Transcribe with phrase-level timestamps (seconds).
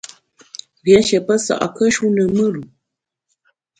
[0.83, 2.61] Rié nshié pesa’kùe-shu ne mùr-u.